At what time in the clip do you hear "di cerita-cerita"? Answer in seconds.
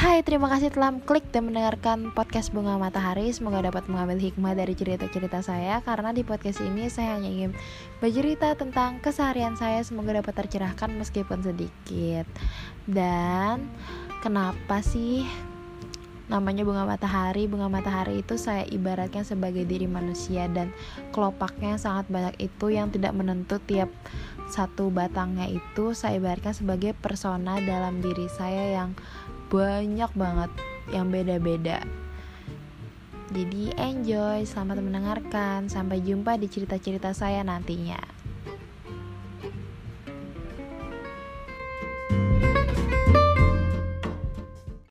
36.38-37.14